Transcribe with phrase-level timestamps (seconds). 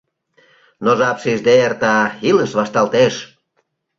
[0.83, 1.95] Но жап шижде эрта,
[2.29, 3.15] илыш вашталтеш.